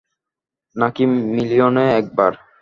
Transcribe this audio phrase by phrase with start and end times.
[0.75, 1.03] নাকি,
[1.35, 2.31] মিলিয়নে একবার?